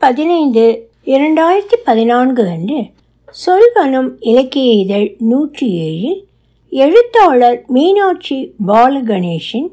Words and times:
பதினைந்து 0.00 0.62
இரண்டாயிரத்தி 1.04 1.76
பதினான்கு 1.84 2.42
அன்று 2.48 2.78
சொல்வனம் 3.34 4.08
இலக்கிய 4.20 4.68
இதழ் 4.72 5.16
நூற்றி 5.18 5.66
ஏழில் 5.80 6.20
எழுத்தாளர் 6.72 7.64
மீனாட்சி 7.68 8.38
பாலகணேஷின் 8.66 9.68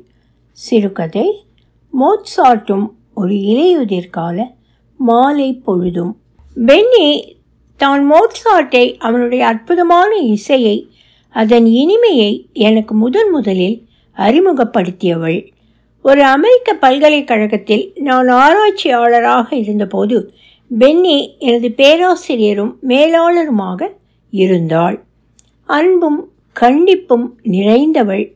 சிறுகதை 0.52 1.26
மோட்சாட்டும் 1.94 2.86
ஒரு 3.14 3.34
இலையுதிர்கால 3.34 4.38
மாலை 5.00 5.54
பொழுதும். 5.54 6.14
பென்னி 6.56 7.38
தான் 7.76 8.04
மோட்சாட்டை 8.12 8.86
அவனுடைய 8.98 9.46
அற்புதமான 9.46 10.12
இசையை 10.36 10.78
அதன் 11.36 11.66
இனிமையை 11.66 12.32
எனக்கு 12.54 12.96
முதன் 12.96 13.32
முதலில் 13.32 13.78
அறிமுகப்படுத்தியவள். 14.18 15.40
ஒரு 16.08 16.24
அமெரிக்க 16.24 16.74
பல்கலைக்கழகத்தில் 16.74 17.92
நான் 17.96 18.28
ஆராய்ச்சியாளராக 18.28 19.56
இருந்தபோது 19.56 20.34
பென்னி 20.80 21.36
எனது 21.40 21.72
பேராசிரியரும் 21.72 22.78
மேலாளருமாக 22.88 23.90
இருந்தாள். 24.30 25.04
அன்பும் 25.66 26.32
கண்டிப்பும் 26.60 27.26
நிறைந்தவள். 27.44 28.32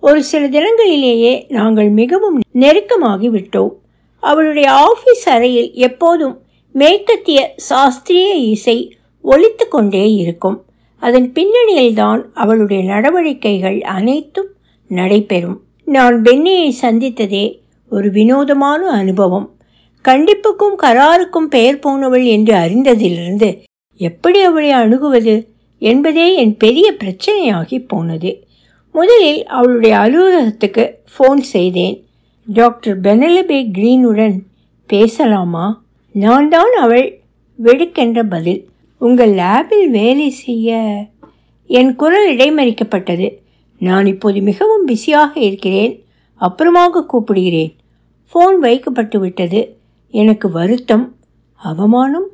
ஒரு 0.00 0.22
சில 0.22 0.48
தினங்களிலேயே 0.48 1.44
நாங்கள் 1.48 1.88
மிகவும் 1.88 2.40
நெருக்கமாகி 2.54 3.28
விட்டோம். 3.30 3.74
அவளுடைய 4.20 4.70
ஆஃபீஸ் 4.70 5.28
அறையில் 5.28 5.72
எப்போதும் 5.72 6.40
மேற்கத்திய 6.72 7.54
சாஸ்திரிய 7.70 8.32
இசை 8.34 8.96
ஒலித்து 9.24 9.68
கொண்டே 9.68 10.12
இருக்கும். 10.12 10.64
அதன் 10.98 11.32
பின்னணியில்தான் 11.34 12.24
அவளுடைய 12.34 12.82
நடவடிக்கைகள் 12.84 13.80
அனைத்தும் 13.80 14.50
நடைபெறும். 14.88 15.60
நான் 15.86 16.22
பென்னியை 16.22 16.72
சந்தித்ததே 16.82 17.60
ஒரு 17.90 18.10
வினோதமான 18.10 18.88
அனுபவம். 18.90 19.54
கண்டிப்புக்கும் 20.08 20.74
கராருக்கும் 20.82 21.46
பெயர் 21.48 21.78
போனவள் 21.78 22.24
என்று 22.24 22.54
அறிந்ததிலிருந்து 22.54 23.62
எப்படி 23.96 24.40
அவளை 24.40 24.70
அணுகுவது 24.70 25.48
என்பதே 25.78 26.34
என் 26.34 26.56
பெரிய 26.56 26.94
பிரச்சனையாகி 27.04 27.78
போனது. 27.86 28.44
முதலில் 28.92 29.46
அவளுடைய 29.46 29.96
அலுவலகத்துக்கு 29.96 30.98
ஃபோன் 31.14 31.40
செய்தேன். 31.54 32.04
டாக்டர் 32.46 33.00
பெனலபே 33.00 33.60
கிரீனுடன் 33.78 34.36
பேசலாமா? 34.86 35.82
நான் 36.12 36.48
தான் 36.48 36.72
அவள் 36.80 37.20
வெடுக்கென்ற 37.62 38.22
பதில். 38.28 38.68
உங்கள் 38.98 39.34
லேபில் 39.34 39.90
வேலை 39.90 40.30
செய்ய 40.30 40.94
என் 41.66 41.94
குரல் 41.94 42.36
இடைமறிக்கப்பட்டது. 42.36 43.28
நான் 43.78 44.06
இப்போது 44.06 44.40
மிகவும் 44.40 44.84
பிஸியாக 44.84 45.40
இருக்கிறேன். 45.40 46.04
அப்புறமாக 46.40 47.06
கூப்பிடுகிறேன். 47.12 47.76
ஃபோன் 48.32 48.58
வைக்கப்பட்டு 48.58 49.20
விட்டது. 49.20 49.76
எனக்கு 50.10 50.50
வருத்தம் 50.50 51.16
அவமானம் 51.54 52.28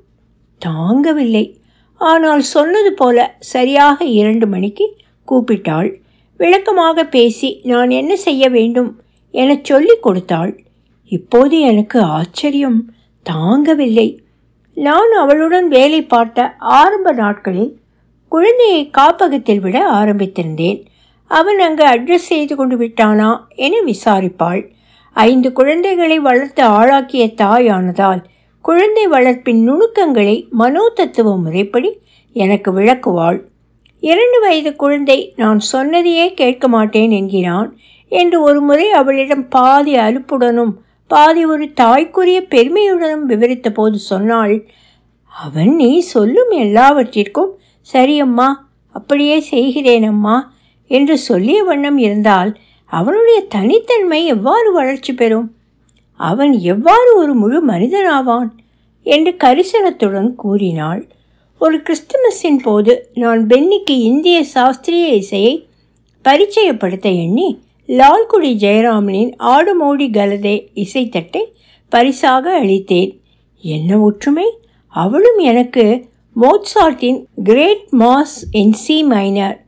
தாங்கவில்லை. 0.67 1.57
ஆனால் 1.97 2.41
சொன்னது 2.41 2.93
போல 2.93 3.37
சரியாக 3.39 4.05
இரண்டு 4.05 4.47
மணிக்கு 4.47 4.97
கூப்பிட்டாள். 5.29 5.97
விளக்கமாக 6.37 7.05
பேசி 7.05 7.61
நான் 7.63 7.91
என்ன 7.91 8.17
செய்ய 8.17 8.49
வேண்டும்? 8.49 9.01
என 9.31 9.59
சொல்லிக் 9.63 10.03
கொடுத்தாள். 10.03 10.65
இப்போது 11.05 11.61
எனக்கு 11.61 12.01
ஆச்சரியம் 12.01 12.95
தாங்கவில்லை. 13.31 14.19
நான் 14.75 15.13
அவளுடன் 15.13 15.69
வேலை 15.69 16.03
பார்த்த 16.03 16.55
ஆரம்ப 16.59 17.13
நாட்களில் 17.13 17.81
குழந்தையை 18.29 18.91
காப்பகத்தில் 18.91 19.61
விட 19.61 19.93
ஆரம்பித்திருந்தேன். 19.93 20.85
அவன் 21.33 21.59
அங்கு 21.59 21.85
அட்ரஸ் 21.85 22.29
செய்து 22.33 22.55
கொண்டு 22.57 22.77
விட்டானா 22.77 23.31
என 23.57 23.75
விசாரிப்பாள். 23.87 24.63
ஐந்து 25.17 25.53
குழந்தைகளை 25.53 26.19
வளர்த்து 26.19 26.63
ஆளாக்கிய 26.63 27.25
தாயானதால் 27.37 28.23
குழந்தை 28.65 29.05
வளர்ப்பின் 29.07 29.63
நுணுக்கங்களை 29.63 30.37
மனோதத்துவ 30.59 31.37
முறைப்படி 31.37 31.91
எனக்கு 32.37 32.71
விளக்குவாள். 32.73 33.39
இரண்டு 34.03 34.39
வயது 34.41 34.71
குழந்தை 34.77 35.33
நான் 35.37 35.61
சொன்னதையே 35.73 36.27
கேட்க 36.35 36.69
மாட்டேன் 36.69 37.11
என்கிறான் 37.11 37.69
என்று 38.09 38.43
ஒரு 38.43 38.61
முறை 38.61 38.87
அவளிடம் 38.91 39.49
பாதி 39.49 39.95
அலுப்புடனும் 39.97 40.73
பாதி 41.11 41.43
ஒரு 41.45 41.67
தாய்க்குரிய 41.73 42.39
பெருமையுடனும் 42.45 43.25
விவரித்த 43.25 43.71
போது 43.71 43.99
சொன்னாள் 43.99 44.55
அவன் 45.33 45.73
நீ 45.77 45.91
சொல்லும் 46.15 46.51
எல்லாவற்றிற்கும் 46.65 47.53
சரியம்மா 47.95 48.49
அப்படியே 48.95 49.37
செய்கிறேனம்மா 49.51 50.37
என்று 50.93 51.19
சொல்லிய 51.19 51.63
வண்ணம் 51.63 51.99
இருந்தால் 51.99 52.57
அவனுடைய 52.85 53.45
தனித்தன்மை 53.49 54.27
எவ்வாறு 54.27 54.73
வளர்ச்சி 54.73 55.13
பெறும்? 55.15 55.55
அவன் 56.21 56.53
எவ்வாறு 56.61 57.17
ஒரு 57.17 57.35
முழு 57.35 57.59
மனிதனாவான் 57.67 58.51
என்று 59.03 59.33
கரிசனத்துடன் 59.45 60.35
கூறினாள். 60.35 61.03
ஒரு 61.59 61.77
கிறிஸ்துமஸின் 61.77 62.61
போது 62.63 62.93
நான் 63.15 63.47
பென்னிக்கு 63.47 63.95
இந்திய 64.11 64.39
சாஸ்திரிய 64.55 65.07
இசையை 65.15 65.55
பரிச்சயப்படுத்த 66.25 67.09
எண்ணி 67.25 67.49
லால்குடி 67.89 68.53
ஜெயராமனின் 68.65 69.33
ஆடுமோடி 69.39 70.09
கலதே 70.11 70.57
இசைத்தட்டை 70.75 71.43
பரிசாக 71.93 72.45
அளித்தேன். 72.61 73.13
என்ன 73.63 73.99
ஒற்றுமை? 73.99 74.49
அவளும் 74.89 75.39
எனக்கு 75.39 75.85
மோட்சார்ட்டின் 76.37 77.19
great 77.45 77.87
mass 77.99 78.39
in 78.51 78.73
C 78.73 78.97
minor 79.03 79.59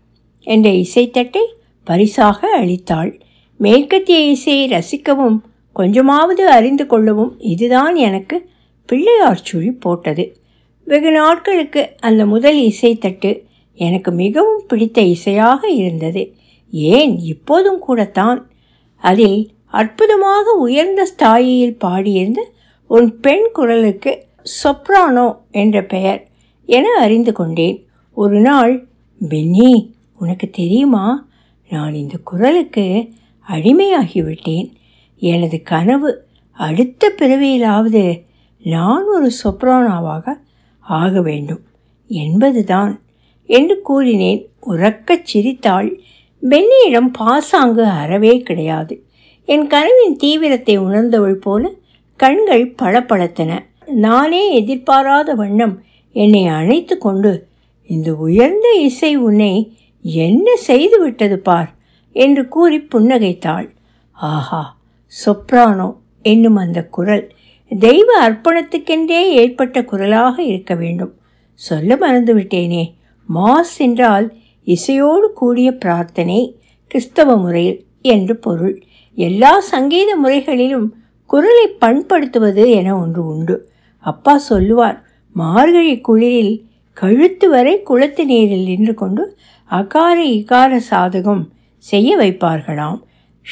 என்ற 0.44 0.71
இசைத்தட்டை 0.71 1.44
பரிசாக 1.84 2.49
அளித்தாள். 2.60 3.21
மேற்கத்திய 3.56 4.19
இசையை 4.19 4.69
ரசிக்கவும் 4.69 5.38
கொஞ்சமாவது 5.72 6.49
அறிந்து 6.49 6.87
கொள்ளவும் 6.87 7.34
இதுதான் 7.38 7.94
எனக்கு 7.97 8.49
பிள்ளையார் 8.87 9.41
சுழி 9.43 9.71
போட்டது. 9.71 10.37
வெகு 10.84 11.10
நாட்களுக்கு 11.10 11.83
அந்த 12.00 12.27
முதல் 12.27 12.59
இசைத்தட்டு 12.59 13.43
எனக்கு 13.75 14.10
மிகவும் 14.10 14.62
பிடித்த 14.69 15.03
இசையாக 15.03 15.69
இருந்தது. 15.69 16.34
ஏன் 16.71 17.19
இப்போதும் 17.19 17.78
கூடத்தான். 17.78 18.50
அதில் 18.97 19.50
அற்புதமாக 19.66 20.50
உயர்ந்த 20.50 21.09
ஸ்தாயியில் 21.16 21.78
பாடியிருந்த 21.84 22.41
உன் 22.88 23.21
பெண் 23.21 23.47
குரலுக்கு 23.53 24.25
சொப்ரானோ 24.62 25.37
என்ற 25.50 25.84
பெயர் 25.84 26.28
என 26.66 26.93
அறிந்து 27.00 27.33
கொண்டேன். 27.33 27.87
ஒரு 28.12 28.41
நாள் 28.41 28.87
பென்னி 29.28 29.94
உனக்கு 30.19 30.51
தெரியுமா? 30.51 31.29
நான் 31.71 31.95
இந்த 31.95 32.17
குரலுக்கு 32.25 33.09
அடிமையாகிவிட்டேன். 33.49 34.73
எனது 35.17 35.63
கனவு 35.63 36.25
அடுத்த 36.51 37.13
பிறவியிலாவது 37.19 38.23
நான் 38.65 39.05
ஒரு 39.09 39.31
சொப்ரானாவாக 39.45 40.35
ஆக 40.79 41.23
வேண்டும். 41.23 41.61
என்பதுதான் 42.07 43.03
என்று 43.47 43.81
கூறினேன். 43.81 44.49
உறக்கச் 44.67 45.25
சிரித்தாள். 45.25 46.01
பென்னியிடம் 46.43 47.11
பாசாங்கு 47.13 47.85
அறவே 47.85 48.41
கிடையாது. 48.41 49.05
என் 49.45 49.67
கனவின் 49.67 50.17
தீவிரத்தை 50.17 50.79
உணர்ந்தவள் 50.79 51.35
போல 51.35 51.71
கண்கள் 52.17 52.75
பளபளத்தன. 52.83 53.59
நானே 53.87 54.55
எதிர்பாராத 54.55 55.35
வண்ணம் 55.35 55.83
என்னை 56.13 56.47
அணைத்து 56.47 56.99
கொண்டு 56.99 57.47
இந்த 57.87 58.15
உயர்ந்த 58.15 58.71
இசை 58.71 59.17
உன்னை 59.17 59.77
என்ன 60.04 60.56
செய்து 60.56 60.97
விட்டது 61.00 61.38
பார்? 61.38 61.70
என்று 62.16 62.48
கூறி 62.48 62.78
புன்னகைத்தாள். 62.94 63.69
ஆஹா 64.12 64.76
சொப்ரானோ 65.12 65.88
என்னும் 66.22 66.56
அந்த 66.56 66.81
குரல் 66.87 67.25
தெய்வ 67.69 68.09
அர்ப்பணத்துக்கென்றே 68.28 69.20
ஏற்பட்ட 69.32 69.84
குரலாக 69.84 70.42
இருக்க 70.42 70.75
வேண்டும். 70.75 71.12
சொல்ல 71.54 71.97
மறந்துவிட்டேனே. 71.97 72.84
மாஸ் 73.28 73.76
என்றால் 73.78 74.26
இசையோடு 74.66 75.32
கூடிய 75.32 75.69
பிரார்த்தனை 75.72 76.41
கிறிஸ்தவ 76.86 77.36
முறையில் 77.36 77.81
என்று 78.03 78.36
பொருள். 78.36 78.76
எல்லா 79.19 79.60
சங்கீத 79.60 80.16
முறைகளிலும் 80.16 80.86
குரலை 81.31 81.66
பண்படுத்துவது 81.81 82.65
என 82.71 82.98
ஒன்று 82.98 83.26
உண்டு. 83.26 83.56
அப்பா 84.04 84.38
சொல்லுவார் 84.38 84.98
மார்கழி 85.36 86.00
குளிரில் 86.09 86.54
கழுத்து 86.97 87.48
வரை 87.48 87.83
குளத்து 87.83 88.24
நீரில் 88.24 88.65
நின்று 88.65 88.95
கொண்டு 88.95 89.22
அகார 89.71 90.25
இகார 90.25 90.81
சாதகம் 90.91 91.43
செய்ய 91.78 92.16
வைப்பார்களாம். 92.16 92.99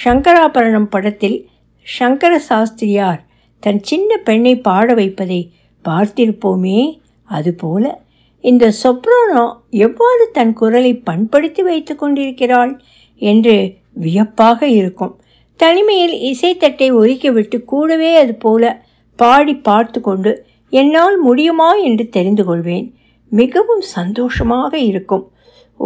சங்கராபரணம் 0.04 0.84
படத்தில் 0.84 1.48
சங்கர 1.86 2.38
சாஸ்திரியார் 2.38 3.24
தன் 3.58 3.80
சின்ன 3.82 4.16
பெண்ணை 4.16 4.56
பாட 4.58 4.94
வைப்பதை 4.94 5.52
பார்த்திருப்போமே 5.84 7.00
அதுபோல 7.24 8.04
இந்த 8.40 8.72
சொப்ரானோ 8.82 9.52
எவ்வாறு 9.70 10.28
தன் 10.32 10.52
குரலை 10.52 10.94
பண்படுத்தி 10.94 11.62
வைத்து 11.62 11.96
கொண்டிருக்கிறாள் 11.96 12.80
என்று 13.16 13.76
வியப்பாக 13.92 14.66
இருக்கும். 14.66 15.20
தனிமையில் 15.56 16.16
இசைத்தட்டை 16.30 16.88
ஒதுக்கிவிட்டு 16.92 17.64
கூடவே 17.64 18.16
அது 18.16 18.34
போல 18.34 18.82
பாடி 19.16 19.54
பார்த்து 19.54 20.00
கொண்டு 20.00 20.46
என்னால் 20.70 21.18
முடியுமா? 21.18 21.74
என்று 21.74 22.08
தெரிந்து 22.08 22.44
கொள்வேன். 22.44 22.94
மிகவும் 23.28 23.80
சந்தோஷமாக 23.80 24.78
இருக்கும். 24.78 25.31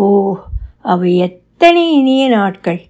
ஓ 0.00 0.06
அவை 0.82 1.16
எத்தனை 1.16 1.92
இனிய 1.92 2.28
நாட்கள். 2.28 2.80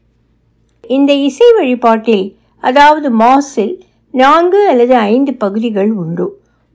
இந்த 0.84 1.12
இசை 1.12 1.48
வழிபாட்டில் 1.56 2.24
அதாவது 2.62 3.08
மாஸில் 3.18 3.74
நான்கு 4.10 4.68
அல்லது 4.68 4.94
ஐந்து 4.94 5.34
பகுதிகள் 5.34 5.90
உண்டு. 5.92 6.26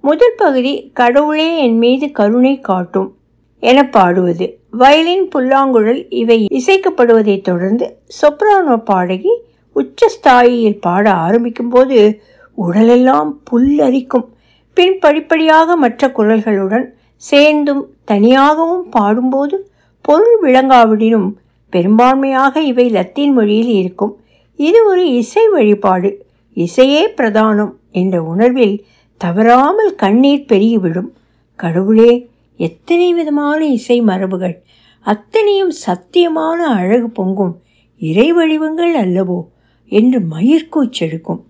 முதல் 0.01 0.37
பகுதி 0.37 0.91
கடவுளே 0.93 1.47
என் 1.57 1.77
மீது 1.77 2.11
கருணை 2.11 2.59
காட்டும் 2.59 3.09
என 3.59 3.89
பாடுவது. 3.89 4.59
வயலின் 4.69 5.27
புல்லாங்குழல் 5.35 6.01
இவை 6.09 6.39
இசைக்கப்படுவதைத் 6.59 7.47
தொடர்ந்து 7.49 7.87
சொப்ரானோ 8.21 8.77
பாடகி 8.77 9.33
உச்சஸ்தாயியில் 9.75 10.79
பாட 10.81 11.13
ஆரம்பிக்கும் 11.13 11.69
போது 11.69 12.21
உடலெல்லாம் 12.55 13.41
புல்லரிக்கும். 13.51 14.27
பின் 14.73 14.97
படிப்படியாக 14.99 15.75
மற்ற 15.75 16.07
குரல்களுடன் 16.07 16.87
சேர்ந்தும் 17.15 17.83
தனியாகவும் 18.05 18.89
பாடும்போது 18.89 19.55
பொருள் 20.01 20.37
விளங்காவிடினும் 20.43 21.29
பெரும்பான்மையாக 21.73 22.61
இவை 22.61 22.85
லத்தீன் 22.89 23.33
மொழியில் 23.33 23.73
இருக்கும். 23.81 24.13
இது 24.59 24.79
ஒரு 24.85 25.03
இசை 25.13 25.43
வழிபாடு. 25.49 26.09
இசையே 26.57 27.03
பிரதானம் 27.17 27.73
என்ற 27.91 28.15
உணர்வில் 28.23 28.75
தவறாமல் 29.21 29.95
கண்ணீர் 29.95 30.47
பெருகிவிடும். 30.49 31.09
கடவுளே 31.55 32.11
எத்தனை 32.59 33.13
விதமான 33.13 33.59
இசை 33.77 33.97
மரபுகள் 34.01 34.55
அத்தனையும் 35.05 35.73
சத்தியமான 35.85 36.59
அழகு 36.79 37.09
பொங்கும் 37.09 37.53
இறை 38.01 38.27
வடிவங்கள் 38.31 38.95
அல்லவோ 38.95 39.39
என்று 39.91 40.19
மயிர்கூச்செடுக்கும் 40.33 41.41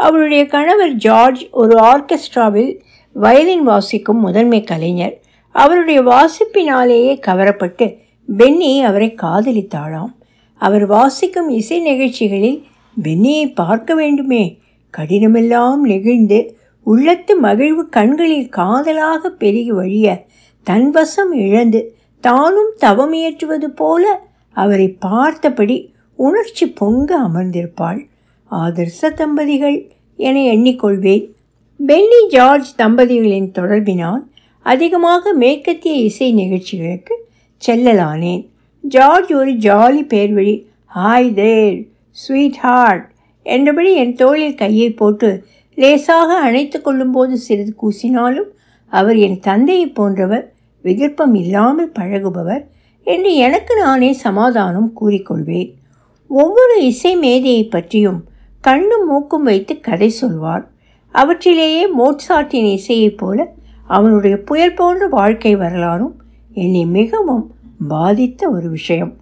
அவருடைய 0.00 0.42
கணவர் 0.46 0.94
ஜார்ஜ் 0.94 1.42
ஒரு 1.50 1.74
ஆர்கெஸ்ட்ராவில் 1.92 2.72
வயலின் 3.16 3.62
வாசிக்கும் 3.62 4.20
முதன்மை 4.20 4.60
கலைஞர். 4.64 5.16
அவருடைய 5.50 6.02
வாசிப்பினாலேயே 6.02 7.20
கவரப்பட்டு 7.26 7.96
பென்னி 8.36 8.82
அவரை 8.82 9.14
காதலித்தாளாம். 9.22 10.12
அவர் 10.58 10.86
வாசிக்கும் 10.86 11.48
இசை 11.48 11.80
நிகழ்ச்சிகளில் 11.80 12.62
பென்னியை 13.02 13.54
பார்க்க 13.54 13.94
வேண்டுமே. 13.94 14.58
கடினமெல்லாம் 14.98 15.76
நெகிழ்ந்து 15.76 16.56
உள்ளத்து 16.82 17.36
மகிழ்வு 17.36 17.88
கண்களில் 17.88 18.48
காதலாக 18.48 19.30
பெருகி 19.30 19.72
வழிய 19.72 20.24
தன்வசம் 20.70 21.32
இழந்து 21.32 21.94
தானும் 22.20 22.72
தவமியற்றுவது 22.80 23.64
போல 23.64 24.22
அவரை 24.52 24.88
பார்த்தபடி 24.88 25.92
உணர்ச்சி 26.14 26.70
பொங்க 26.70 27.18
அமர்ந்திருப்பாள். 27.18 28.08
ஆதர்ச 28.50 29.10
தம்பதிகள் 29.10 29.90
என 30.16 30.38
எண்ணிக்கொள்வேன். 30.38 31.30
பென்னி 31.86 32.28
ஜார்ஜ் 32.28 32.74
தம்பதிகளின் 32.78 33.52
தொடர்பினால் 33.52 34.22
அதிகமாக 34.62 35.32
மேற்கத்திய 35.32 35.94
இசை 35.94 36.28
நிகழ்ச்சிகளுக்கு 36.32 37.14
செல்லலானேன். 37.66 38.48
ஜார்ஜ் 38.80 39.32
ஒரு 39.32 39.50
ஜாலி 39.50 40.02
பேர்வழி 40.12 40.64
ஹாய் 40.94 41.34
தேர் 41.34 41.86
ஸ்வீட் 42.10 42.56
ஹார்ட் 42.56 43.10
என்றபடி 43.42 43.94
என் 43.94 44.14
தோளில் 44.14 44.54
கையை 44.54 44.90
போட்டு 44.90 45.44
லேசாக 45.74 46.34
அணைத்து 46.34 46.80
கொள்ளும்போது 46.80 47.36
சிறிது 47.36 47.74
கூசினாலும் 47.82 48.50
அவர் 48.86 49.16
என் 49.16 49.40
தந்தையை 49.40 49.86
போன்றவர் 49.88 50.52
விகற்பம் 50.84 51.34
இல்லாமல் 51.34 51.92
பழகுபவர் 51.98 52.64
என்று 53.04 53.34
எனக்கு 53.34 53.76
நானே 53.76 54.12
சமாதானம் 54.12 54.92
கூறிக்கொள்வேன். 55.00 55.70
ஒவ்வொரு 56.28 56.84
இசை 56.84 57.16
மேதையை 57.16 57.64
பற்றியும் 57.64 58.24
கண்ணும் 58.60 59.06
மூக்கும் 59.06 59.42
வைத்து 59.42 59.80
கதை 59.80 60.08
சொல்வார். 60.08 60.70
அவற்றிலேயே 61.14 61.84
மோட்சாட்டின் 61.98 62.68
இசையைப் 62.72 63.18
போல 63.18 63.54
அவனுடைய 63.96 64.36
புயல் 64.38 64.74
போன்ற 64.74 65.08
வாழ்க்கை 65.08 65.52
வரலாறும் 65.56 66.14
என்னை 66.54 66.84
மிகவும் 66.98 67.44
பாதித்த 67.88 68.50
ஒரு 68.50 68.68
விஷயம். 68.70 69.12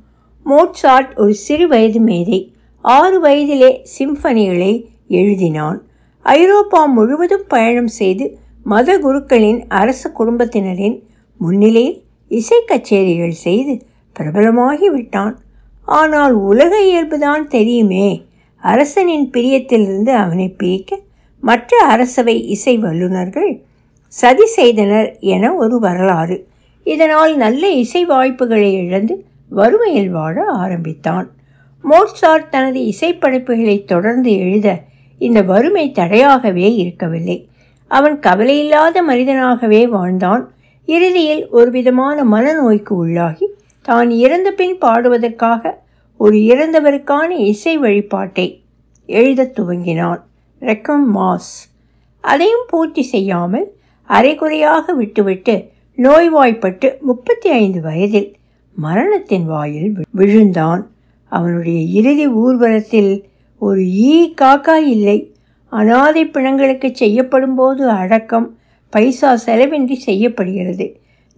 மோட்சாட் 0.47 1.11
ஒரு 1.15 1.33
சிறு 1.45 1.67
வயது 1.69 2.01
மேதை 2.01 2.39
ஆறு 2.85 3.17
வயதிலே 3.25 3.71
சிம்பனிகளை 3.95 4.73
எழுதினான். 5.11 5.79
ஐரோப்பா 6.27 6.81
முழுவதும் 6.87 7.47
பயணம் 7.49 7.93
செய்து 7.99 8.27
மத 8.67 8.99
குருக்களின் 8.99 9.61
அரச 9.81 10.03
குடும்பத்தினரின் 10.11 10.97
முன்னிலையில் 11.41 11.99
இசை 12.31 12.59
கச்சேரிகள் 12.63 13.37
செய்து 13.45 13.75
பிரபலமாகி 14.17 14.89
விட்டான் 14.91 15.35
ஆனால் 15.89 16.35
உலக 16.51 16.73
இயல்புதான் 16.89 17.45
தெரியுமே 17.47 18.09
அரசனின் 18.63 19.27
பிரியத்திலிருந்து 19.35 20.13
அவனை 20.15 20.49
பிரிக்க 20.51 21.01
மற்ற 21.43 21.73
அரசவை 21.87 22.37
இசை 22.49 22.75
வல்லுநர்கள் 22.79 23.51
சதி 24.09 24.47
செய்தனர் 24.47 25.17
என 25.19 25.55
ஒரு 25.55 25.79
வரலாறு. 25.79 26.47
இதனால் 26.85 27.37
நல்ல 27.37 27.69
இசை 27.69 28.05
வாய்ப்புகளை 28.05 28.73
இழந்து 28.73 29.25
வறுமையில் 29.49 30.11
வாழ 30.11 30.45
ஆரம்பித்தான். 30.45 31.31
மோட்சார்ட் 31.85 32.49
தனது 32.49 32.81
இசைப்படைப்புகளை 32.81 33.85
தொடர்ந்து 33.85 34.39
எழுத 34.39 34.81
இந்த 35.19 35.43
வறுமை 35.43 35.93
தடையாகவே 35.93 36.75
இருக்கவில்லை. 36.75 37.49
அவன் 37.87 38.21
கவலையில்லாத 38.21 39.03
மனிதனாகவே 39.09 39.89
வாழ்ந்தான். 39.89 40.53
இறுதியில் 40.87 41.49
ஒரு 41.49 41.71
விதமான 41.71 42.25
மனநோய்க்கு 42.25 42.89
உள்ளாகி 42.89 43.47
தான் 43.83 44.11
இறந்த 44.11 44.51
பின் 44.51 44.77
பாடுவதற்காக 44.81 45.83
ஒரு 46.17 46.37
இறந்தவருக்கான 46.37 47.31
இசை 47.31 47.79
வழிபாட்டை 47.79 48.63
எழுதத் 49.07 49.59
துவங்கினான். 49.59 50.21
Requiem 50.61 51.05
mass. 51.15 51.71
அதையும் 52.21 52.65
பூர்த்தி 52.67 53.03
செய்யாமல் 53.03 53.78
அரைகுறையாக 54.09 54.95
விட்டுவிட்டு 54.95 55.55
நோய்வாய்ப்பட்டு 55.99 56.89
முப்பத்தி 57.01 57.49
ஐந்து 57.51 57.81
வயதில் 57.81 58.29
மரணத்தின் 58.77 59.45
வாயில் 59.45 59.91
விழுந்தான். 60.11 60.83
அவனுடைய 61.33 61.79
இறுதி 61.99 62.27
ஊர்வலத்தில் 62.43 63.13
ஒரு 63.63 63.83
ஈ 64.11 64.35
காக்கா 64.41 64.77
இல்லை. 64.95 65.19
அனாதை 65.73 66.23
பிணங்களுக்கு 66.27 66.89
செய்யப்படும் 66.93 67.55
போது 67.55 67.83
அடக்கம் 67.91 68.47
பைசா 68.93 69.31
செலவின்றி 69.37 69.97
செய்யப்படுகிறது. 69.99 70.87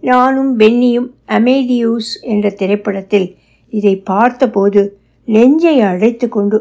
நானும் 0.03 0.51
பென்னியும் 0.59 1.09
அமேதியூஸ் 1.37 2.11
என்ற 2.33 2.49
திரைப்படத்தில் 2.49 3.27
இதை 3.73 3.95
பார்த்தபோது 4.11 4.81
நெஞ்சை 5.27 5.75
அடைத்து 5.89 6.27
கொண்டு 6.29 6.57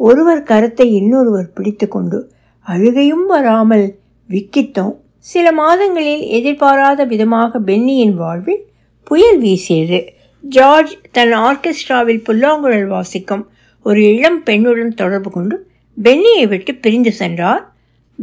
ஒருவர் 0.00 0.42
கருத்தை 0.42 0.86
இன்னொருவர் 0.92 1.52
பிடித்து 1.52 1.86
கொண்டு 1.88 2.18
அழுகையும் 2.66 3.26
வராமல் 3.26 3.86
விக்கித்தோம். 4.28 4.96
சில 5.20 5.52
மாதங்களில் 5.52 6.20
எதிர்பாராத 6.20 7.04
விதமாக 7.04 7.58
பென்னியின் 7.58 8.14
வாழ்வில் 8.14 8.62
புயல் 9.04 9.38
வீசியது. 9.38 10.06
ஜார்ஜ் 10.40 10.96
தன் 11.12 11.32
ஆர்கெஸ்ட்ராவில் 11.32 12.24
புல்லாங்குழல் 12.24 12.86
வாசிக்கும் 12.86 13.50
ஒரு 13.82 14.14
இளம் 14.14 14.44
பெண்ணுடன் 14.44 14.88
தொடர்பு 14.88 15.30
கொண்டு 15.30 15.66
பென்னியை 16.02 16.48
விட்டு 16.48 16.74
பிரிந்து 16.74 17.12
சென்றார். 17.12 17.74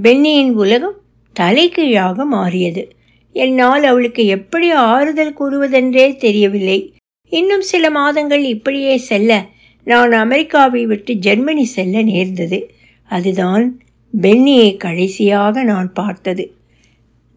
பென்னியின் 0.01 0.53
உலகம் 0.53 0.97
தலைகீழாக 1.33 2.25
மாறியது. 2.25 2.95
என்னால் 3.31 3.83
அவளுக்கு 3.83 4.25
எப்படி 4.25 4.71
ஆறுதல் 4.71 5.35
கூறுவதென்றே 5.39 6.15
தெரியவில்லை. 6.15 6.95
இன்னும் 7.29 7.61
சில 7.61 7.89
மாதங்கள் 7.89 8.43
இப்படியே 8.43 8.97
செல்ல 8.97 9.45
நான் 9.83 10.11
அமெரிக்காவை 10.11 10.85
விட்டு 10.85 11.13
ஜெர்மனி 11.13 11.65
செல்ல 11.65 12.01
நேர்ந்தது. 12.01 12.71
அதுதான் 13.03 13.79
பென்னியை 14.21 14.77
கடைசியாக 14.77 15.63
நான் 15.63 15.93
பார்த்தது. 15.93 16.51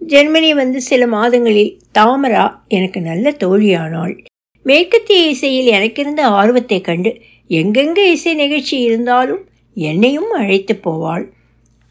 ஜெர்மனி 0.00 0.54
வந்து 0.54 0.80
சில 0.80 1.06
மாதங்களில் 1.06 1.80
தாமரா 1.92 2.64
எனக்கு 2.68 3.00
நல்ல 3.00 3.30
தோழியானாள். 3.30 4.24
மேற்கத்திய 4.62 5.28
இசையில் 5.28 5.66
எனக்கிருந்த 5.66 6.28
ஆர்வத்தைக் 6.28 6.84
கண்டு 6.84 7.20
எங்கெங்கே 7.48 8.10
இசை 8.10 8.34
நிகழ்ச்சி 8.34 8.80
இருந்தாலும் 8.80 9.48
என்னையும் 9.74 10.30
அழைத்து 10.30 10.80
போவாள். 10.84 11.24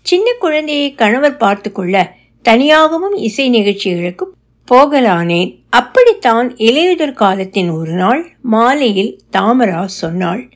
சின்ன 0.02 0.34
குழந்தையை 0.40 0.96
கணவர் 0.96 1.38
பார்த்து 1.38 1.72
கொள்ள 1.72 2.16
தனியாகவும் 2.42 3.16
இசை 3.16 3.50
நிகழ்ச்சிகளுக்கு 3.50 4.34
போகலானேன் 4.72 5.60
அப்படித்தான் 5.70 6.56
இலையுதிர் 6.56 7.14
காலத்தின் 7.14 7.70
ஒரு 7.70 7.92
நாள் 7.92 8.38
மாலையில் 8.42 9.20
தாமரா 9.32 9.86
சொன்னாள். 9.86 10.50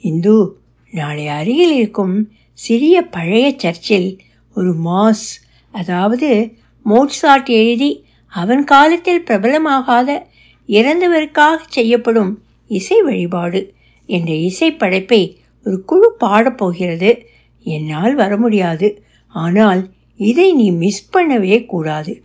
இந்து 0.00 0.56
நாளை 0.92 1.28
அருகில் 1.28 1.72
இருக்கும் 1.72 2.30
சிறிய 2.52 3.02
பழைய 3.02 3.52
சர்ச்சில் 3.56 4.18
ஒரு 4.54 4.74
மாஸ் 4.84 5.28
அதாவது 5.72 6.58
மோட்சாட் 6.84 7.44
எழுதி 7.44 8.04
அவன் 8.28 8.64
காலத்தில் 8.64 9.24
பிரபலமாகாத 9.26 10.22
இறந்தவருக்காக 10.68 11.56
செய்யப்படும் 11.68 12.42
இசை 12.68 13.02
வழிபாடு 13.02 13.74
என்ற 14.06 14.32
இசை 14.32 14.74
படைப்பை 14.74 15.40
ஒரு 15.64 15.84
குழு 15.84 16.16
பாடப்போகிறது 16.20 17.24
என்னால் 17.62 18.14
வர 18.14 18.36
முடியாது. 18.36 19.02
ஆனால் 19.28 19.90
இதை 20.16 20.52
நீ 20.52 20.70
மிஸ் 20.70 21.10
பண்ணவே 21.12 21.66
கூடாது. 21.66 22.22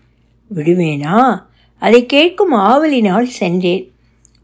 விடுவேனா? 0.55 1.45
அதை 1.77 2.05
கேட்கும் 2.05 2.53
ஆவலினால் 2.53 3.23
சென்றேன். 3.23 3.91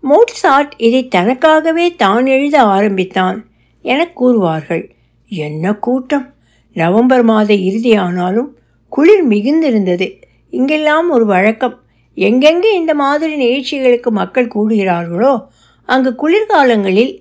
மோட்சாட் 0.04 0.72
இதை 0.78 1.08
தனக்காகவே 1.16 1.96
தான் 1.96 2.26
எழுத 2.26 2.62
ஆரம்பித்தான் 2.62 3.50
என 3.82 4.12
கூறுவார்கள். 4.16 4.90
என்ன 5.28 5.74
கூட்டம்? 5.74 6.34
நவம்பர் 6.74 7.24
மாத 7.24 7.54
இறுதியானாலும் 7.54 8.50
குளிர் 8.96 9.26
மிகுந்திருந்தது. 9.28 10.08
இங்கெல்லாம் 10.50 11.10
ஒரு 11.10 11.26
வழக்கம். 11.26 11.76
எங்கெங்கே 12.18 12.72
இந்த 12.74 12.94
மாதிரி 13.02 13.34
நிகழ்ச்சிகளுக்கு 13.36 14.10
மக்கள் 14.12 14.54
கூடுகிறார்களோ 14.56 15.34
அங்கு 15.90 16.12
குளிர்காலங்களில் 16.22 17.14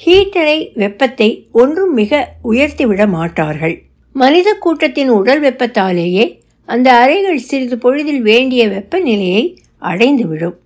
ஹீட்டரை 0.00 0.58
வெப்பத்தை 0.74 1.28
ஒன்றும் 1.52 1.92
மிக 1.94 2.20
உயர்த்திவிட 2.50 3.02
மாட்டார்கள். 3.08 3.76
மனித 4.14 4.48
கூட்டத்தின் 4.54 5.10
உடல் 5.18 5.42
வெப்பத்தாலேயே 5.42 6.24
அந்த 6.68 6.88
அறைகள் 7.02 7.46
சிறிது 7.48 7.76
பொழுதில் 7.78 8.22
வேண்டிய 8.22 8.62
வெப்பநிலையை 8.68 9.44
அடைந்துவிடும். 9.82 10.56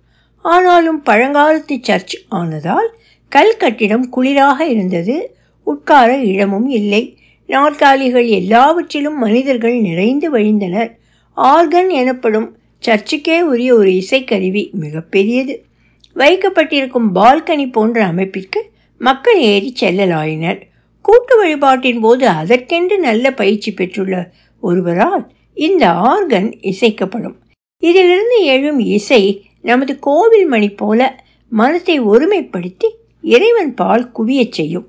ஆனாலும் 0.45 0.99
பழங்காலத்து 1.05 1.75
சர்ச் 1.81 2.15
ஆனதால் 2.31 2.89
கல் 3.31 3.57
கட்டிடம் 3.57 4.07
குளிராக 4.15 4.59
இருந்தது. 4.73 5.15
உட்கார 5.67 6.09
இடமும் 6.31 6.67
இல்லை. 6.79 7.03
நாற்காலிகள் 7.47 8.27
எல்லாவற்றிலும் 8.27 9.17
மனிதர்கள் 9.17 9.79
நிறைந்து 9.79 10.33
வழிந்தனர். 10.33 10.91
ஆர்கன் 11.35 11.89
எனப்படும் 11.89 12.57
சர்ச்சுக்கே 12.85 13.39
உரிய 13.39 13.75
ஒரு 13.75 13.89
இசைக்கருவி 13.89 14.69
மிகப்பெரியது. 14.71 15.55
வைக்கப்பட்டிருக்கும் 16.15 17.15
பால்கனி 17.15 17.71
போன்ற 17.71 18.05
அமைப்பிற்கு 18.05 18.69
மக்கள் 18.97 19.39
ஏறி 19.39 19.73
செல்லலாயினர். 19.79 20.61
கூட்டு 21.01 21.37
வழிபாட்டின் 21.37 21.99
போது 21.99 22.27
அதற்கென்று 22.27 22.99
நல்ல 22.99 23.31
பயிற்சி 23.31 23.73
பெற்றுள்ள 23.73 24.31
ஒருவரால் 24.59 25.31
இந்த 25.53 25.89
ஆர்கன் 25.89 26.59
இசைக்கப்படும். 26.61 27.35
இதிலிருந்து 27.79 28.43
எழும் 28.43 28.79
இசை 28.79 29.45
நமது 29.61 29.99
கோவில் 29.99 30.45
மணி 30.45 30.69
போல 30.69 31.23
மனத்தை 31.49 32.01
ஒருமைப்படுத்தி 32.01 32.89
இறைவன் 33.21 33.73
பால் 33.73 34.11
குவியச் 34.11 34.51
செய்யும். 34.51 34.87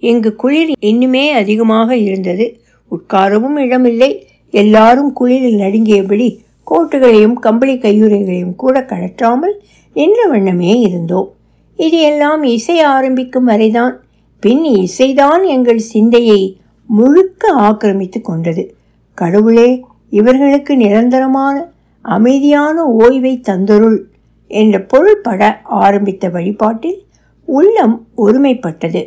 இங்கு 0.00 0.36
குளிர் 0.36 0.72
இன்னுமே 0.80 1.24
அதிகமாக 1.32 1.96
இருந்தது. 1.96 2.46
உட்காரவும் 2.90 3.58
இடமில்லை. 3.58 4.26
எல்லாரும் 4.50 5.10
குளிரில் 5.20 5.60
நடுங்கியபடி 5.60 6.28
கோட்டுகளையும் 6.66 7.32
கம்பளி 7.32 7.74
கையுறைகளையும் 7.74 8.54
கூட 8.54 8.80
கழற்றாமல் 8.80 9.54
நின்ற 9.96 10.26
வண்ணமே 10.26 10.80
இருந்தோம். 10.80 11.28
இது 11.76 11.98
எல்லாம் 12.00 12.42
இசை 12.42 12.80
ஆரம்பிக்கும் 12.80 13.44
வரைதான் 13.44 13.94
பின் 14.42 14.64
இசைதான் 14.82 15.42
எங்கள் 15.46 15.78
சிந்தையை 15.78 16.40
முழுக்க 16.86 17.52
ஆக்கிரமித்து 17.52 18.20
கொண்டது. 18.20 18.74
கடவுளே 19.14 19.84
இவர்களுக்கு 20.10 20.76
நிரந்தரமான 20.76 21.56
அமைதியான 22.02 22.84
ஓய்வை 22.98 23.32
தந்தருள் 23.48 23.98
என்ற 24.50 24.76
பொருள்பட 24.82 25.60
ஆரம்பித்த 25.62 26.28
வழிபாட்டில் 26.28 27.00
உள்ளம் 27.48 27.96
ஒருமைப்பட்டது. 28.16 29.02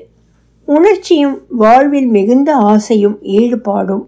உணர்ச்சியும் 0.65 1.41
வாழ்வில் 1.50 2.08
மிகுந்த 2.08 2.55
ஆசையும் 2.55 3.17
ஈடுபாடும் 3.24 4.05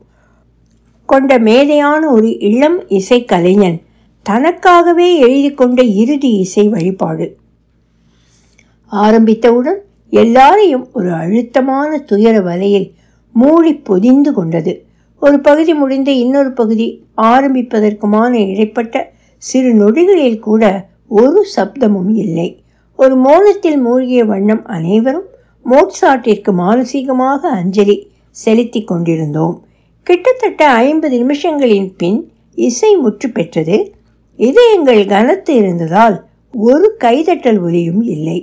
கொண்ட 1.05 1.39
மேதையான 1.39 2.07
ஒரு 2.07 2.39
இளம் 2.39 2.87
இசை 2.87 3.25
கலைஞன் 3.25 3.81
தனக்காகவே 4.29 5.17
எழுதி 5.17 5.53
கொண்ட 5.53 5.81
இறுதி 5.81 6.29
இசை 6.37 6.69
வழிபாடு. 6.69 7.37
ஆரம்பித்தவுடன் 8.85 9.79
எல்லாரையும் 10.09 10.87
ஒரு 10.93 11.11
அழுத்தமான 11.11 11.97
துயர 11.97 12.41
வலையில் 12.41 12.93
மூடி 13.31 13.73
பொதிந்து 13.73 14.33
கொண்டது. 14.33 14.85
ஒரு 15.19 15.39
பகுதி 15.39 15.73
முடிந்து 15.73 16.19
இன்னொரு 16.19 16.51
பகுதி 16.51 17.03
ஆரம்பிப்பதற்குமான 17.17 18.47
இடைப்பட்ட 18.47 19.13
சிறு 19.37 19.73
நொடிகளில் 19.73 20.39
கூட 20.39 20.89
ஒரு 21.07 21.45
சப்தமும் 21.55 22.11
இல்லை. 22.15 22.63
ஒரு 22.95 23.15
மோனத்தில் 23.15 23.77
மூழ்கிய 23.77 24.25
வண்ணம் 24.25 24.65
அனைவரும் 24.65 25.25
மோட்சாட்டிற்கு 25.65 26.51
மானசீகமாக 26.61 27.41
அஞ்சலி 27.59 27.97
செலுத்தி 28.29 28.83
கொண்டிருந்தோம். 28.83 29.55
கிட்டத்தட்ட 30.07 30.61
ஐம்பது 30.69 31.15
நிமிஷங்களின் 31.23 31.89
பின் 31.97 32.19
இசை 32.55 32.95
முற்று 32.95 33.29
பெற்றது. 33.29 33.77
இதயங்கள் 34.39 35.03
கனத்து 35.05 35.55
இருந்ததால் 35.55 36.25
ஒரு 36.53 36.87
கைதட்டல் 36.99 37.59
ஒலியும் 37.61 38.01
இல்லை. 38.01 38.39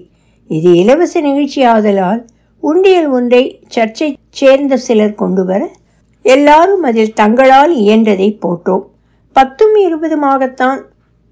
இது 0.50 0.70
இலவச 0.72 1.20
நிகழ்ச்சி 1.20 1.60
ஆதலால் 1.64 2.20
உண்டியல் 2.62 3.08
ஒன்றை 3.08 3.42
சர்ச்சை 3.74 4.08
சேர்ந்த 4.30 4.76
சிலர் 4.76 5.14
கொண்டு 5.14 5.44
வர 5.44 5.62
எல்லாரும் 6.24 6.82
அதில் 6.82 7.12
தங்களால் 7.12 7.72
இயன்றதை 7.76 8.28
போட்டோம். 8.44 8.84
பத்தும் 9.36 9.76
இருபதுமாகத்தான் 9.86 10.80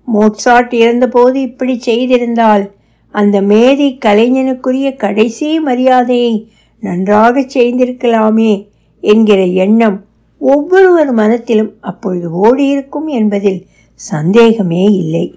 மோட்சாட் 0.08 0.72
இறந்தபோது 0.82 1.40
இப்படி 1.48 1.74
செய்திருந்தால் 1.86 2.64
அந்த 3.10 3.40
மேதை 3.40 3.98
கலைஞனுக்குரிய 4.04 4.96
கடைசி 4.96 5.60
மரியாதையை 5.60 6.50
நன்றாக 6.80 7.40
செய்திருக்கலாமே 7.40 8.68
என்கிற 9.00 9.44
எண்ணம் 9.44 10.04
ஒவ்வொருவர் 10.38 11.12
மனத்திலும் 11.12 11.72
அப்பொழுது 11.80 12.28
ஓடியிருக்கும் 12.44 13.06
என்பதில் 13.06 13.66
சந்தேகமே 13.94 14.84
இல்லை. 14.84 15.34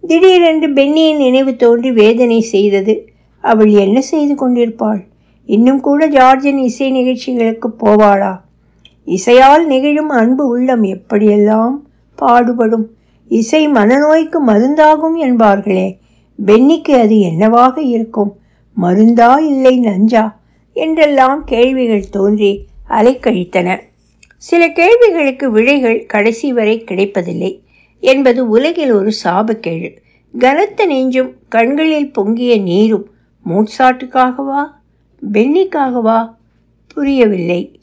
திடீரென்று 0.00 0.68
பென்னியின் 0.68 1.16
நினைவு 1.16 1.56
தோன்றி 1.56 1.92
வேதனை 1.92 2.40
செய்தது. 2.40 3.08
அவள் 3.40 3.70
என்ன 3.70 4.00
செய்து 4.00 4.34
கொண்டிருப்பாள்? 4.34 5.04
இன்னும் 5.44 5.80
கூட 5.80 6.08
ஜார்ஜின் 6.08 6.56
இசை 6.56 6.90
நிகழ்ச்சிகளுக்கு 6.90 7.68
போவாளா? 7.80 8.40
இசையால் 9.04 9.66
நிகழும் 9.66 10.08
அன்பு 10.08 10.48
உள்ளம் 10.48 10.84
எப்படியெல்லாம் 10.84 11.76
பாடுபடும்? 12.14 12.90
இசை 13.28 13.68
மனநோய்க்கு 13.68 14.38
மருந்தாகும் 14.46 15.16
என்பார்களே. 15.20 15.98
பென்னிக்கு 16.46 16.90
அது 16.90 17.20
என்னவாக 17.20 17.82
இருக்கும்? 17.82 18.36
மருந்தா 18.82 19.38
இல்லை 19.38 19.80
நஞ்சா? 19.80 20.34
என்றெல்லாம் 20.72 21.44
கேள்விகள் 21.44 22.08
தோன்றி 22.08 22.66
அலைக்கழித்தன 22.88 23.78
சில 24.36 24.68
கேள்விகளுக்கு 24.68 25.50
விடைகள் 25.50 26.06
கடைசி 26.06 26.52
வரை 26.52 26.84
கிடைப்பதில்லை. 26.84 27.62
என்பது 28.00 28.48
உலகில் 28.48 28.90
ஒரு 28.90 29.12
சாபக்கேடு. 29.24 29.96
கனத்த 30.38 30.86
நெஞ்சும் 30.86 31.32
கண்களில் 31.48 32.12
பொங்கிய 32.12 32.60
நீரும் 32.60 33.10
மோட்சாட்டுக்காகவா? 33.46 34.66
பென்னிக்காகவா 35.32 36.34
புரியவில்லை. 36.94 37.80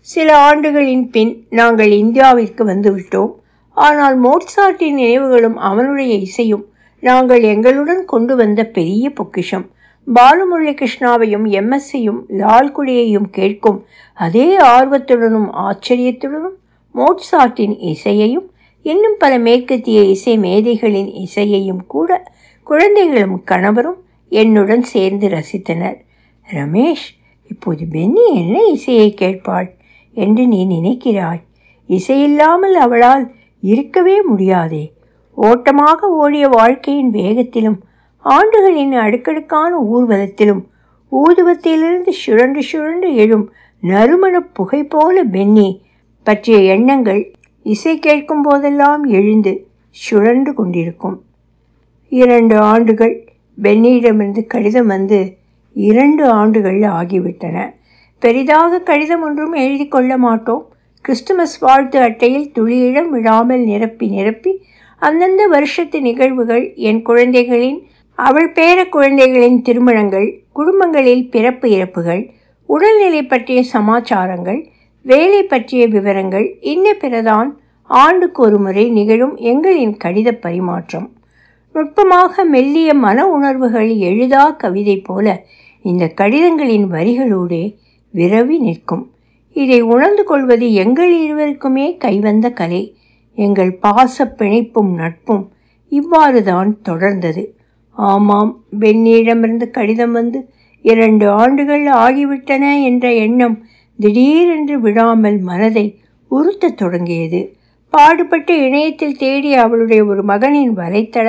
சில 0.00 0.50
ஆண்டுகளின் 0.50 1.10
பின் 1.10 1.46
நாங்கள் 1.50 1.90
இந்தியாவிற்கு 1.90 2.64
வந்துவிட்டோம். 2.66 3.32
ஆனால் 3.70 4.22
மோட்சாட்டின் 4.22 4.92
நினைவுகளும் 4.92 5.56
அவனுடைய 5.56 6.14
இசையும் 6.14 6.66
நாங்கள் 7.00 7.42
எங்களுடன் 7.42 8.04
கொண்டு 8.04 8.36
வந்த 8.36 8.64
பெரிய 8.64 9.10
பொக்கிஷம். 9.10 9.70
பாலமுரளி 10.14 10.72
கிருஷ்ணாவையும் 10.74 11.46
எம்எஸ்சியும் 11.50 12.20
லால்குடியையும் 12.28 13.30
கேட்கும் 13.30 13.84
அதே 14.14 14.58
ஆர்வத்துடனும் 14.58 15.48
ஆச்சரியத்துடனும் 15.52 16.56
மோட்சாட்டின் 16.94 17.76
இசையையும் 17.78 18.50
இன்னும் 18.82 19.14
பல 19.18 19.38
மேற்கத்திய 19.38 20.02
இசை 20.02 20.38
மேதைகளின் 20.38 21.12
இசையையும் 21.12 21.86
கூட 21.86 22.22
குழந்தைகளும் 22.62 23.44
கணவரும் 23.44 24.04
என்னுடன் 24.28 24.82
சேர்ந்து 24.82 25.28
ரசித்தனர். 25.28 25.96
ரமேஷ் 26.50 27.08
இப்போது 27.48 27.86
பென்னி 27.90 28.34
என்ன 28.34 28.64
இசையை 28.64 29.14
கேட்பாள் 29.18 29.68
என்று 30.12 30.46
நீ 30.46 30.66
நினைக்கிறாய்? 30.66 31.42
இசையில்லாமல் 31.88 32.72
அவளால் 32.72 33.32
இருக்கவே 33.60 34.22
முடியாதே. 34.22 34.92
ஓட்டமாக 35.36 36.08
ஓடிய 36.08 36.48
வாழ்க்கையின் 36.48 37.10
வேகத்திலும் 37.10 37.78
ஆண்டுகளின் 38.24 38.94
அடுக்கடுக்கான 38.98 39.72
ஊர்வலத்திலும் 39.94 40.62
ஊதுவத்திலிருந்து 41.12 42.12
சுழன்று 42.22 42.62
சுழன்று 42.62 43.14
எழும் 43.14 43.44
நறுமண 43.82 44.40
புகை 44.40 44.84
போல 44.84 45.24
பென்னி 45.24 45.68
பற்றிய 46.26 46.58
எண்ணங்கள் 46.74 47.22
இசை 47.66 47.98
கேட்கும் 47.98 48.42
போதெல்லாம் 48.42 49.04
எழுந்து 49.04 49.52
சுழன்று 49.90 50.54
கொண்டிருக்கும். 50.54 51.16
இரண்டு 52.12 52.56
ஆண்டுகள் 52.58 53.14
பென்னியிடமிருந்து 53.62 54.46
கடிதம் 54.46 54.86
வந்து 54.86 55.36
இரண்டு 55.76 56.24
ஆண்டுகள் 56.30 56.80
ஆகிவிட்டன. 56.98 57.56
பெரிதாக 58.22 58.80
கடிதம் 58.80 59.22
ஒன்றும் 59.22 59.52
எழுதி 59.52 59.86
கொள்ள 59.88 60.12
மாட்டோம். 60.16 60.64
கிறிஸ்துமஸ் 61.04 61.58
வாழ்த்து 61.58 61.98
அட்டையில் 62.00 62.52
துளியிடம் 62.54 63.08
விடாமல் 63.08 63.64
நிரப்பி 63.64 64.06
நிரப்பி 64.06 64.52
அந்தந்த 65.02 65.46
வருஷத்து 65.46 66.00
நிகழ்வுகள் 66.00 66.64
என் 66.88 67.02
குழந்தைகளின் 67.02 67.78
அவள் 68.18 68.52
பேர 68.52 68.88
குழந்தைகளின் 68.88 69.62
திருமணங்கள் 69.62 70.28
குடும்பங்களில் 70.52 71.30
பிறப்பு 71.30 71.70
இறப்புகள் 71.70 72.22
உடல்நிலை 72.68 73.22
பற்றிய 73.22 73.62
சமாச்சாரங்கள் 73.72 74.60
வேலை 75.04 75.42
பற்றிய 75.42 75.86
விவரங்கள் 75.86 76.46
இன்ன 76.60 76.94
பிறதான் 76.94 77.60
ஆண்டுக்கு 77.90 78.42
ஒரு 78.42 78.58
முறை 78.58 78.84
நிகழும் 78.90 79.36
எங்களின் 79.36 79.94
கடித 80.04 80.28
பரிமாற்றம். 80.32 81.10
நுட்பமாக 81.74 82.44
மெல்லிய 82.44 82.94
மன 82.94 83.26
உணர்வுகள் 83.28 83.90
எழுதா 84.08 84.44
கவிதை 84.50 84.96
போல 84.98 85.44
இந்த 85.82 86.04
கடிதங்களின் 86.20 86.86
வரிகளோடே 86.90 87.64
விரவி 88.14 88.58
நிற்கும். 88.58 89.04
இதை 89.52 89.80
உணர்ந்து 89.80 90.24
கொள்வது 90.24 90.72
எங்கள் 90.74 91.12
இருவருக்குமே 91.24 91.86
கைவந்த 91.96 92.50
கலை. 92.50 92.82
எங்கள் 93.36 93.78
பாச 93.82 94.24
பிணைப்பும் 94.38 94.92
நட்பும் 94.94 95.44
இவ்வாறு 95.92 96.40
தான் 96.42 96.70
தொடர்ந்தது. 96.88 97.42
ஆமாம் 97.96 98.52
பெண்ணியிடமிருந்து 98.80 99.66
கடிதம் 99.70 100.12
வந்து 100.12 100.40
இரண்டு 100.84 101.26
ஆண்டுகள் 101.40 101.84
ஆகிவிட்டன 102.04 102.64
என்ற 102.82 103.06
எண்ணம் 103.24 103.56
திடீரென்று 103.98 104.76
விடாமல் 104.80 105.38
மனதை 105.40 105.86
உறுத்தத் 106.30 106.76
தொடங்கியது. 106.76 107.40
பாடுபட்டு 107.92 108.52
இணையத்தில் 108.62 109.16
தேடி 109.16 109.54
அவளுடைய 109.54 110.00
ஒரு 110.04 110.22
மகனின் 110.22 110.72
வலைத்தள 110.76 111.28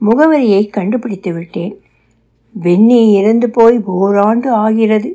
முகவரியை 0.00 0.62
கண்டுபிடித்து 0.68 1.30
விட்டேன். 1.32 1.74
பென்னி 2.54 3.00
இறந்து 3.12 3.48
போய் 3.50 3.78
ஓராண்டு 3.84 4.50
ஆகிறது. 4.64 5.10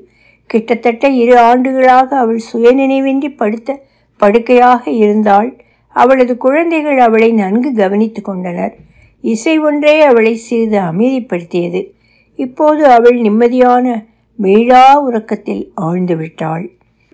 கிட்டத்தட்ட 0.50 1.08
இரு 1.22 1.36
ஆண்டுகளாக 1.40 2.18
அவள் 2.18 2.42
சுயநினைவின்றி 2.52 3.30
படுத்த 3.38 3.80
படுக்கையாக 4.20 4.84
இருந்தாள். 5.04 5.50
அவளது 5.90 6.38
குழந்தைகள் 6.38 7.00
அவளை 7.00 7.32
நன்கு 7.32 7.74
கவனித்து 7.74 8.22
கொண்டனர். 8.22 8.76
இசை 9.22 9.60
ஒன்றே 9.60 10.02
அவளை 10.02 10.36
சிறிது 10.36 10.80
அமைதிப்படுத்தியது. 10.80 11.92
இப்போது 12.36 12.86
அவள் 12.86 13.22
நிம்மதியான 13.22 14.06
மீளா 14.36 15.02
உறக்கத்தில் 15.02 15.72
ஆழ்ந்து 15.76 16.16
விட்டாள். 16.16 16.70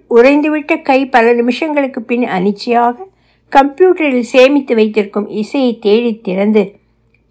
உறைந்துவிட்ட 0.09 0.81
கை 0.81 1.09
பல 1.09 1.33
நிமிஷங்களுக்கு 1.33 1.99
பின் 1.99 2.23
அனிச்சையாக 2.23 2.95
கம்ப்யூட்டரில் 3.51 4.27
சேமித்து 4.33 4.75
வைத்திருக்கும் 4.75 5.29
இசையை 5.29 5.79
தேடி 5.79 6.17
திறந்து 6.17 6.75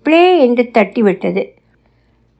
ப்ளே 0.02 0.38
என்று 0.38 0.70
தட்டிவிட்டது. 0.78 1.44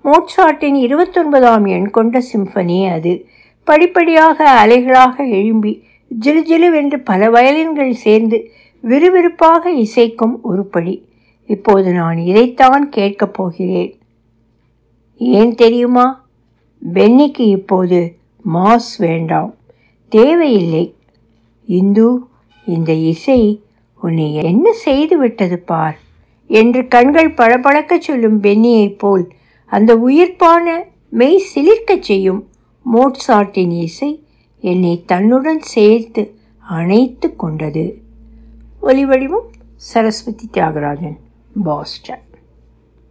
மோட்சாட்டின் 0.04 0.74
இருபத்தொன்பதாம் 0.74 1.64
எண் 1.64 1.90
கொண்ட 1.90 2.22
சிம்பனி 2.32 2.92
அது. 2.92 3.26
படிப்படியாக 3.64 4.66
அலைகளாக 4.66 5.30
எழும்பி 5.30 5.82
ஜிலு 6.20 6.42
ஜிலுவென்று 6.50 6.96
பல 7.04 7.30
வயலின்கள் 7.30 7.90
சேர்ந்து 7.90 8.50
விறுவிறுப்பாக 8.88 9.70
இசைக்கும் 9.70 10.40
உருப்படி 10.42 11.08
இப்போது 11.46 11.92
நான் 11.92 12.18
இதைத்தான் 12.18 12.88
கேட்கப் 12.88 13.34
போகிறேன். 13.34 13.98
ஏன் 15.16 15.54
தெரியுமா? 15.54 16.26
பென்னிக்கு 16.92 17.40
இப்போது 17.40 18.16
மாஸ் 18.54 18.98
வேண்டாம். 18.98 19.54
தேவையில்லை. 20.08 20.94
இந்து 21.66 22.20
இந்த 22.66 22.92
இசை 22.92 23.62
உன்னை 24.00 24.34
என்ன 24.34 24.72
செய்து 24.72 25.18
விட்டது 25.18 25.58
பார்? 25.58 25.98
என்று 26.46 26.88
கண்கள் 26.88 27.34
பளபளக்கச் 27.34 28.00
சொல்லும் 28.00 28.40
பென்னியைப் 28.40 28.98
போல் 28.98 29.28
அந்த 29.66 29.96
உயிர்ப்பான 29.96 30.82
மெய் 31.10 31.42
சிலிர்க்கச் 31.54 32.02
செய்யும் 32.02 32.48
மோட்சாட்டின் 32.94 33.70
இசை 33.70 34.22
என்னை 34.60 35.02
தன்னுடன் 35.06 35.60
சேர்த்து 35.60 36.34
அணைத்து 36.58 37.36
கொண்டது. 37.36 38.02
ஒலிவடிவம் 38.83 39.47
சரஸ்வதி 39.89 40.47
தியாகராஜன் 40.53 41.17
பாஸ்டன் 41.63 42.25